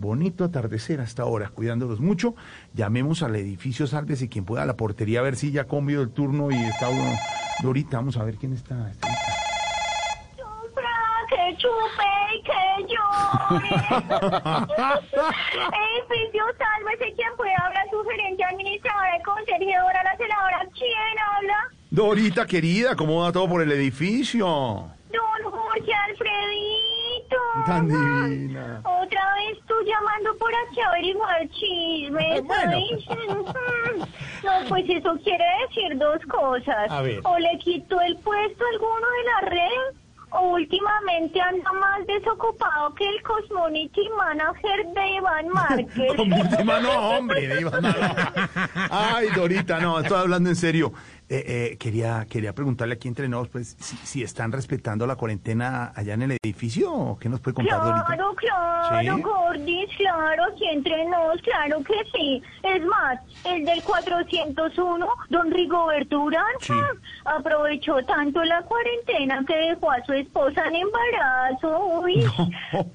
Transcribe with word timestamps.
Bonito 0.00 0.44
atardecer 0.44 0.98
hasta 1.02 1.24
ahora, 1.24 1.50
cuidándolos 1.50 2.00
mucho. 2.00 2.34
Llamemos 2.72 3.22
al 3.22 3.36
edificio 3.36 3.86
Salves 3.86 4.22
y 4.22 4.30
quien 4.30 4.46
pueda 4.46 4.62
a 4.62 4.66
la 4.66 4.74
portería 4.74 5.20
a 5.20 5.22
ver 5.22 5.36
si 5.36 5.52
ya 5.52 5.62
ha 5.62 5.66
comido 5.66 6.00
el 6.00 6.08
turno 6.08 6.50
y 6.50 6.54
está 6.54 6.88
uno. 6.88 7.12
Dorita, 7.62 7.98
vamos 7.98 8.16
a 8.16 8.24
ver 8.24 8.36
quién 8.36 8.54
está. 8.54 8.92
que 11.28 11.56
chupe 11.58 12.10
y 12.34 12.42
que 12.42 12.52
Edificio 16.00 16.44
Sálvese, 16.58 17.14
quien 17.14 17.36
pueda 17.36 17.56
hablar 17.66 17.86
su 17.90 18.02
gerente 18.08 18.42
administradora 18.42 19.18
y 19.18 19.22
conserjedora, 19.22 20.02
la 20.02 20.16
celadora. 20.16 20.66
¿Quién 20.78 21.18
habla? 21.36 21.68
Dorita, 21.90 22.46
querida, 22.46 22.96
¿cómo 22.96 23.20
va 23.20 23.32
todo 23.32 23.46
por 23.50 23.60
el 23.60 23.70
edificio? 23.70 24.98
Tan 27.66 27.88
divina. 27.88 28.80
Otra 28.84 29.34
vez 29.34 29.58
tú 29.66 29.74
llamando 29.84 30.36
por 30.38 30.50
aquí 30.54 30.80
a 30.80 30.88
averiguar 30.88 31.48
chismes. 31.50 32.42
Bueno. 32.44 34.06
No, 34.42 34.52
pues 34.70 34.84
eso 34.88 35.18
quiere 35.22 35.44
decir 35.68 35.98
dos 35.98 36.18
cosas. 36.26 36.90
A 36.90 37.02
ver. 37.02 37.20
O 37.24 37.38
le 37.38 37.58
quitó 37.58 38.00
el 38.00 38.16
puesto 38.16 38.64
a 38.64 38.68
alguno 38.72 39.06
de 39.18 39.24
la 39.24 39.50
red, 39.50 39.96
o 40.30 40.40
últimamente 40.54 41.38
anda 41.40 41.70
más 41.74 42.06
desocupado 42.06 42.94
que 42.94 43.06
el 43.06 43.22
Cosmonity 43.22 44.08
Manager 44.16 44.86
de 44.94 45.08
Iván 45.16 45.48
Márquez. 45.48 46.64
Mano, 46.64 46.90
hombre, 47.10 47.48
de 47.48 47.60
Iván 47.60 47.82
Márquez. 47.82 48.50
Ay, 48.90 49.28
Dorita, 49.36 49.78
no, 49.78 50.00
estoy 50.00 50.18
hablando 50.20 50.48
en 50.48 50.56
serio. 50.56 50.92
Eh, 51.32 51.44
eh, 51.46 51.76
quería, 51.78 52.26
quería 52.28 52.52
preguntarle 52.52 52.94
aquí 52.94 53.06
entre 53.06 53.28
nos, 53.28 53.46
pues, 53.46 53.76
si, 53.78 53.96
si 53.98 54.22
están 54.24 54.50
respetando 54.50 55.06
la 55.06 55.14
cuarentena 55.14 55.92
allá 55.94 56.14
en 56.14 56.22
el 56.22 56.36
edificio, 56.42 56.92
o 56.92 57.16
qué 57.20 57.28
nos 57.28 57.38
puede 57.38 57.54
contar? 57.54 57.78
Claro, 57.78 58.34
claro, 58.34 59.14
¿Sí? 59.16 59.22
Gordis, 59.22 59.88
claro, 59.96 60.42
aquí 60.52 60.66
entre 60.66 61.04
nos, 61.04 61.40
claro 61.42 61.84
que 61.84 61.94
sí. 62.12 62.42
Es 62.64 62.84
más, 62.84 63.20
el 63.44 63.64
del 63.64 63.80
401, 63.84 65.06
don 65.28 65.50
Rigoberto 65.52 66.18
Urán, 66.20 66.42
Sí. 66.58 66.72
ah, 67.24 67.36
aprovechó 67.36 68.04
tanto 68.06 68.42
la 68.42 68.62
cuarentena 68.62 69.44
que 69.46 69.54
dejó 69.54 69.92
a 69.92 70.04
su 70.04 70.12
esposa 70.14 70.64
en 70.66 70.74
embarazo, 70.76 72.00
uy, 72.02 72.24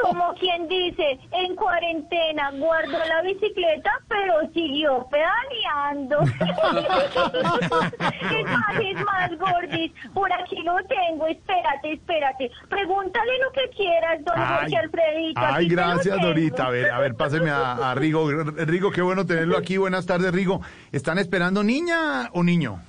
como 0.00 0.32
quien 0.34 0.68
dice, 0.68 1.18
en 1.32 1.56
cuarentena 1.56 2.52
guardó 2.52 2.98
la 3.08 3.22
bicicleta, 3.22 3.90
pero 4.06 4.34
siguió 4.54 5.04
pedaleando. 5.10 6.18
es 8.20 8.44
más, 8.44 8.74
es 8.80 9.04
más, 9.04 9.38
Gordis, 9.38 9.92
por 10.12 10.32
aquí 10.32 10.56
lo 10.62 10.76
tengo, 10.86 11.26
espérate, 11.26 11.92
espérate, 11.92 12.50
pregúntale 12.68 13.32
lo 13.38 13.52
que 13.52 13.70
quieras, 13.76 14.24
don 14.24 14.36
Jorge 14.36 14.76
Alfredito. 14.76 15.40
ay, 15.42 15.68
gracias. 15.68 16.20
Dorita. 16.20 16.66
A 16.66 16.70
ver, 16.70 16.90
a 16.90 16.98
ver, 17.00 17.14
páseme 17.14 17.50
a, 17.50 17.90
a 17.90 17.94
Rigo. 17.94 18.28
Rigo, 18.30 18.90
qué 18.90 19.02
bueno 19.02 19.26
tenerlo 19.26 19.56
aquí. 19.56 19.76
Buenas 19.76 20.06
tardes, 20.06 20.32
Rigo. 20.32 20.60
¿Están 20.92 21.18
esperando 21.18 21.62
niña 21.62 22.28
o 22.32 22.42
niño? 22.42 22.80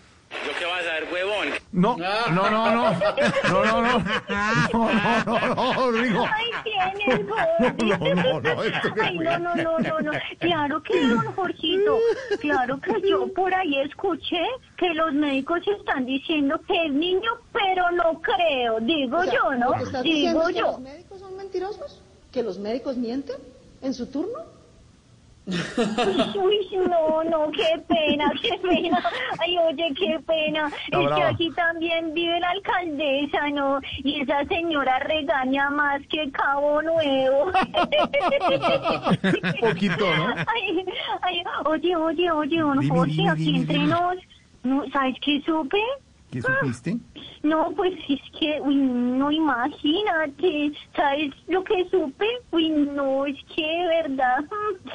¿Yo 0.46 0.52
qué 0.58 0.66
vas 0.66 0.82
a 0.88 0.94
ver, 0.94 1.08
huevón? 1.12 1.48
No, 1.72 1.98
no, 1.98 2.50
no, 2.50 2.50
no. 2.50 2.92
No, 2.92 3.66
no, 3.66 3.82
no. 3.82 4.00
No, 4.74 4.94
no, 4.94 5.24
no, 5.26 5.56
no, 5.76 5.92
Rigo. 5.92 6.26
Ay, 6.34 6.50
tienes, 6.64 7.28
Gordis. 7.28 8.00
No, 8.00 8.16
no, 8.16 8.42
no, 8.42 8.64
esto 8.64 8.90
Ay, 9.02 9.18
no, 9.20 9.40
no, 9.40 9.56
no, 9.56 9.80
no, 9.80 10.00
no. 10.00 10.12
Claro 10.40 10.82
que 10.84 11.08
don 11.08 11.26
Jorgito, 11.34 11.98
claro 12.40 12.80
que 12.82 13.02
yo 13.08 13.28
por 13.34 13.54
ahí 13.54 13.78
escuché 13.80 14.42
que 14.78 14.90
los 14.94 15.14
médicos 15.14 15.62
están 15.68 16.06
diciendo 16.06 16.60
que 16.68 16.86
es 16.88 16.92
niño, 16.92 17.32
pero 17.54 17.92
no 17.92 18.22
creo. 18.22 18.80
Digo 18.80 19.24
yo, 19.26 19.56
¿no? 19.58 19.70
¿Lo 19.72 19.78
que 19.78 19.84
estás 19.84 20.04
diciendo 20.04 20.40
Digo 20.40 20.50
es 20.50 20.56
que 20.56 20.60
yo. 20.60 20.66
los 20.68 20.80
médicos 20.80 21.20
son 21.20 21.38
mentirosos? 21.38 22.02
¿Que 22.32 22.44
los 22.44 22.58
médicos 22.58 22.98
mienten 22.98 23.38
en 23.82 23.94
su 23.94 24.08
turno? 24.08 24.40
Uy, 25.48 26.70
no, 26.88 27.24
no, 27.24 27.52
qué 27.52 27.82
pena, 27.88 28.11
qué 28.42 28.58
pena. 28.58 29.04
Ay, 29.40 29.58
oye, 29.58 29.94
qué 29.98 30.20
pena. 30.26 30.68
es 30.68 31.16
que 31.16 31.24
aquí 31.24 31.52
también 31.52 32.14
vive 32.14 32.40
la 32.40 32.52
alcaldesa, 32.52 33.50
¿no? 33.50 33.80
Y 34.04 34.22
esa 34.22 34.46
señora 34.46 35.00
regaña 35.00 35.70
más 35.70 36.02
que 36.08 36.32
Cabo 36.32 36.82
Nuevo. 36.82 37.52
Poquito, 39.62 40.16
¿no? 40.16 40.36
Ay, 40.36 40.86
ay, 41.22 41.44
oye, 41.66 41.96
oye, 41.96 42.32
oye, 42.32 42.60
don 42.60 42.80
Dime, 42.80 42.96
Jorge, 42.96 43.14
dime, 43.14 43.30
aquí 43.30 43.46
dime, 43.46 43.58
entre 43.60 43.78
nos, 43.80 44.16
no, 44.64 44.84
¿sabes 44.92 45.16
qué 45.22 45.42
supe? 45.46 45.80
¿Qué 46.32 46.42
supiste? 46.42 46.98
No, 47.44 47.72
pues 47.76 47.94
es 48.08 48.20
que, 48.40 48.62
uy, 48.62 48.76
no 48.76 49.32
imagínate, 49.32 50.72
¿sabes 50.96 51.32
lo 51.48 51.64
que 51.64 51.88
supe? 51.90 52.26
Uy, 52.52 52.70
no, 52.70 53.26
es 53.26 53.36
que 53.56 53.62
de 53.62 53.88
verdad, 53.88 54.40
mm, 54.42 54.90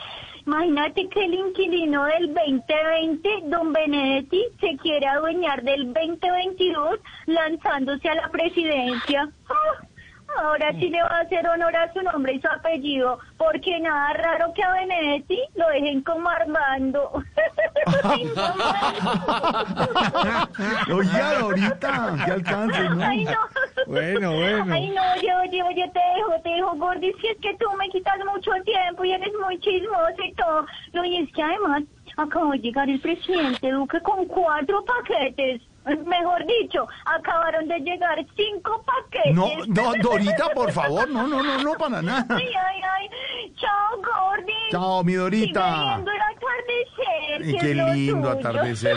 imagínate 0.46 1.08
que 1.08 1.24
el 1.24 1.34
inquilino 1.34 2.04
del 2.04 2.32
2020, 2.34 3.28
don 3.44 3.72
Benedetti, 3.72 4.44
se 4.60 4.76
quiere 4.76 5.06
adueñar 5.06 5.62
del 5.62 5.92
2022 5.92 7.00
lanzándose 7.26 8.08
a 8.08 8.14
la 8.14 8.28
presidencia. 8.28 9.28
Ah, 9.48 9.86
Ahora 10.38 10.72
sí 10.72 10.90
le 10.90 11.02
va 11.02 11.08
a 11.08 11.20
hacer 11.20 11.48
honor 11.48 11.74
a 11.76 11.92
su 11.92 12.02
nombre 12.02 12.34
y 12.34 12.40
su 12.40 12.48
apellido, 12.48 13.18
porque 13.38 13.80
nada 13.80 14.12
raro 14.12 14.52
que 14.54 14.62
a 14.62 14.72
Benedetti 14.72 15.40
lo 15.54 15.66
dejen 15.68 16.02
como 16.02 16.28
Armando. 16.28 17.10
Oye, 20.92 21.22
Dorita, 21.40 22.16
que 22.24 22.30
alcance, 22.32 22.88
¿no? 22.90 23.04
Ay, 23.04 23.24
no. 23.24 23.32
Bueno, 23.87 24.32
bueno. 24.34 24.75
Ay, 24.75 24.88
no, 24.91 25.03
oye, 25.16 25.32
oye, 25.44 25.62
oye, 25.62 25.91
te 25.92 26.00
dejo, 26.16 26.42
te 26.42 26.48
dejo, 26.50 26.75
Gordy, 26.76 27.12
si 27.20 27.26
es 27.28 27.37
que 27.38 27.54
tú 27.59 27.66
me 27.78 27.88
quitas 27.91 28.16
mucho 28.32 28.50
tiempo 28.64 29.04
y 29.04 29.12
eres 29.12 29.32
muy 29.44 29.59
chismoso 29.60 30.22
y 30.25 30.32
todo. 30.34 30.66
No, 30.92 31.04
y 31.04 31.19
es 31.19 31.32
que 31.32 31.42
además 31.42 31.82
acabó 32.16 32.53
de 32.53 32.59
llegar 32.59 32.88
el 32.88 33.00
presidente 33.00 33.70
Duque 33.70 34.00
con 34.00 34.25
cuatro 34.26 34.84
paquetes. 34.84 35.60
Mejor 36.04 36.44
dicho, 36.47 36.87
acabaron 37.04 37.69
de 37.69 37.78
llegar 37.78 38.19
cinco 38.37 38.82
paquetes. 38.84 39.34
No, 39.34 39.48
no, 39.69 39.93
Dorita, 40.03 40.48
por 40.50 40.72
favor, 40.72 41.08
no, 41.08 41.28
no, 41.28 41.43
no, 41.43 41.62
no, 41.62 41.72
para 41.75 42.03
nada. 42.03 42.26
Ay, 42.37 42.48
ay, 42.48 42.81
ay. 42.82 43.53
Chao, 43.56 43.97
Gordy. 44.03 44.53
Chao, 44.70 45.04
mi 45.04 45.12
Sigue 45.12 45.22
Dorita. 45.22 45.94
viendo 45.94 46.10
el 46.10 46.19
atardecer. 46.20 47.60
Qué 47.60 47.75
lindo 47.75 48.31
atardecer. 48.31 48.97